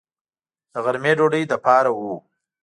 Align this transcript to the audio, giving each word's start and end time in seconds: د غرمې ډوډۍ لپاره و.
د 0.73 0.75
غرمې 0.85 1.11
ډوډۍ 1.17 1.43
لپاره 1.53 1.89
و. 1.97 1.99